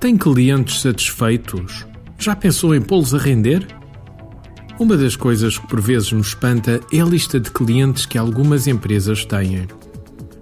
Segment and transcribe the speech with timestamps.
[0.00, 1.86] Tem clientes satisfeitos?
[2.18, 3.66] Já pensou em pô-los a render?
[4.78, 8.66] Uma das coisas que por vezes nos espanta é a lista de clientes que algumas
[8.66, 9.66] empresas têm.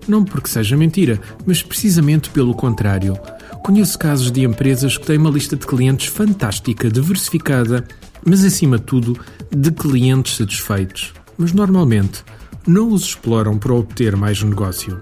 [0.09, 3.17] Não porque seja mentira, mas precisamente pelo contrário.
[3.63, 7.87] Conheço casos de empresas que têm uma lista de clientes fantástica, diversificada,
[8.25, 9.17] mas acima de tudo,
[9.55, 11.13] de clientes satisfeitos.
[11.39, 12.25] Mas normalmente
[12.67, 14.99] não os exploram para obter mais negócio.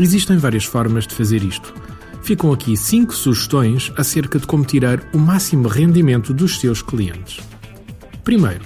[0.00, 1.74] Existem várias formas de fazer isto.
[2.22, 7.40] Ficam aqui 5 sugestões acerca de como tirar o máximo rendimento dos seus clientes.
[8.22, 8.64] Primeiro,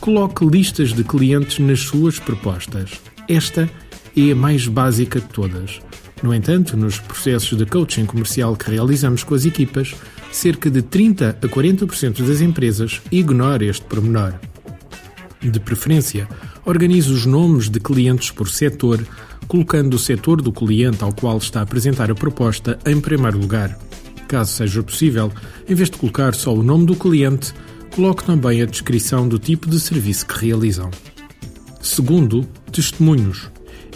[0.00, 3.00] coloque listas de clientes nas suas propostas.
[3.28, 3.70] Esta
[4.14, 5.80] é a mais básica de todas.
[6.22, 9.94] No entanto, nos processos de coaching comercial que realizamos com as equipas,
[10.30, 14.34] cerca de 30 a 40% das empresas ignora este pormenor.
[15.40, 16.28] De preferência,
[16.64, 19.00] organize os nomes de clientes por setor
[19.46, 23.78] colocando o setor do cliente ao qual está a apresentar a proposta em primeiro lugar.
[24.28, 25.30] Caso seja possível,
[25.68, 27.52] em vez de colocar só o nome do cliente,
[27.94, 30.90] coloque também a descrição do tipo de serviço que realizam.
[31.80, 33.50] Segundo, testemunhos.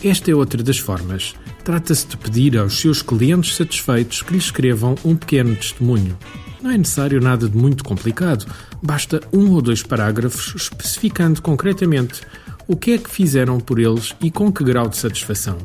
[0.04, 1.34] Esta é outra das formas.
[1.64, 6.16] Trata-se de pedir aos seus clientes satisfeitos que lhe escrevam um pequeno testemunho.
[6.62, 8.46] Não é necessário nada de muito complicado,
[8.82, 12.22] basta um ou dois parágrafos especificando concretamente
[12.68, 15.56] o que é que fizeram por eles e com que grau de satisfação.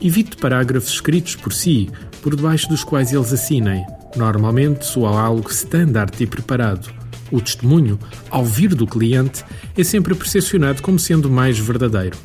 [0.00, 3.84] Evite parágrafos escritos por si, por debaixo dos quais eles assinem.
[4.16, 6.92] Normalmente soa algo standard e preparado.
[7.30, 7.98] O testemunho,
[8.30, 9.44] ao vir do cliente,
[9.76, 12.16] é sempre percepcionado como sendo mais verdadeiro.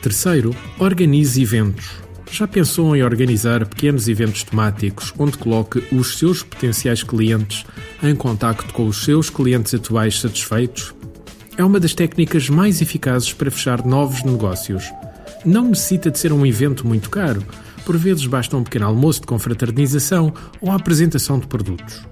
[0.00, 1.90] Terceiro, organize eventos.
[2.30, 7.64] Já pensou em organizar pequenos eventos temáticos onde coloque os seus potenciais clientes
[8.02, 10.95] em contacto com os seus clientes atuais satisfeitos
[11.56, 14.92] é uma das técnicas mais eficazes para fechar novos negócios.
[15.44, 17.42] Não necessita de ser um evento muito caro,
[17.84, 22.06] por vezes basta um pequeno almoço de confraternização ou a apresentação de produtos.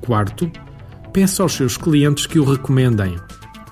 [0.00, 0.50] Quarto,
[1.12, 3.16] peça aos seus clientes que o recomendem.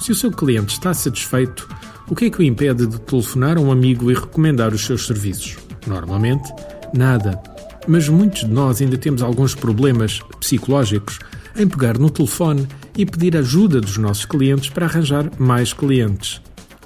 [0.01, 1.69] Se o seu cliente está satisfeito,
[2.09, 5.07] o que é que o impede de telefonar a um amigo e recomendar os seus
[5.07, 5.57] serviços?
[5.87, 6.53] Normalmente,
[6.93, 7.41] nada.
[7.87, 11.19] Mas muitos de nós ainda temos alguns problemas psicológicos
[11.57, 16.41] em pegar no telefone e pedir ajuda dos nossos clientes para arranjar mais clientes.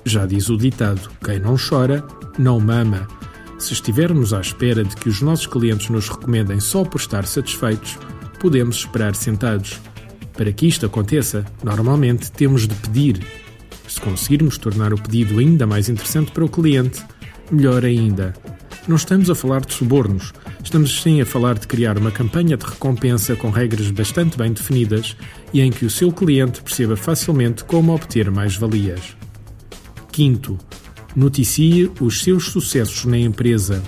[0.04, 2.04] Já diz o ditado: quem não chora,
[2.38, 3.06] não mama.
[3.58, 7.98] Se estivermos à espera de que os nossos clientes nos recomendem só por estar satisfeitos,
[8.38, 9.80] podemos esperar sentados.
[10.34, 13.24] Para que isto aconteça, normalmente temos de pedir.
[13.88, 17.02] Se conseguirmos tornar o pedido ainda mais interessante para o cliente,
[17.50, 18.34] melhor ainda.
[18.86, 20.32] Não estamos a falar de subornos,
[20.64, 25.16] estamos sim a falar de criar uma campanha de recompensa com regras bastante bem definidas
[25.52, 29.14] e em que o seu cliente perceba facilmente como obter mais valias.
[30.10, 30.58] Quinto,
[31.14, 33.82] noticie os seus sucessos na empresa.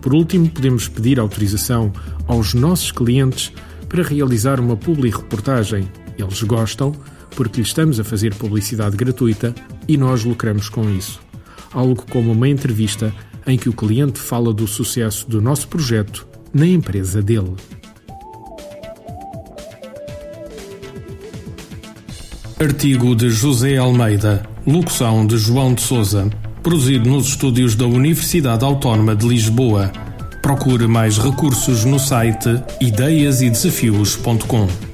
[0.00, 1.92] Por último, podemos pedir autorização
[2.26, 3.52] aos nossos clientes
[3.88, 5.88] para realizar uma publi-reportagem.
[6.18, 6.92] Eles gostam
[7.36, 9.54] porque lhe estamos a fazer publicidade gratuita
[9.86, 11.20] e nós lucramos com isso.
[11.70, 13.12] Algo como uma entrevista
[13.46, 17.54] em que o cliente fala do sucesso do nosso projeto na empresa dele.
[22.60, 26.30] Artigo de José Almeida, locução de João de Souza,
[26.62, 29.92] produzido nos estúdios da Universidade Autónoma de Lisboa.
[30.40, 34.93] Procure mais recursos no site ideiasedesafios.com.